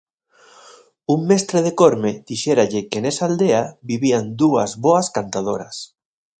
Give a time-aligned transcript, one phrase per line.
[1.15, 3.61] Un mestre de Corme dixéralle que nesa aldea
[3.91, 5.77] vivían dúas boas cantadoras.